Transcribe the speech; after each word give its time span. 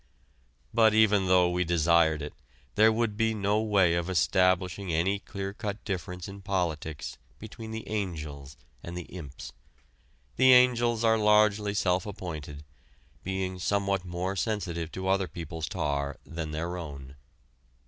But 0.73 0.95
even 0.95 1.27
though 1.27 1.51
we 1.51 1.63
desired 1.63 2.23
it 2.23 2.33
there 2.73 2.91
would 2.91 3.15
be 3.15 3.35
no 3.35 3.61
way 3.61 3.93
of 3.93 4.09
establishing 4.09 4.91
any 4.91 5.19
clear 5.19 5.53
cut 5.53 5.83
difference 5.85 6.27
in 6.27 6.41
politics 6.41 7.19
between 7.37 7.69
the 7.69 7.87
angels 7.87 8.57
and 8.81 8.97
the 8.97 9.03
imps. 9.03 9.53
The 10.37 10.53
angels 10.53 11.03
are 11.03 11.19
largely 11.19 11.75
self 11.75 12.07
appointed, 12.07 12.63
being 13.21 13.59
somewhat 13.59 14.03
more 14.03 14.35
sensitive 14.35 14.91
to 14.93 15.07
other 15.07 15.27
people's 15.27 15.69
tar 15.69 16.17
than 16.25 16.49
their 16.49 16.77
own. 16.77 17.15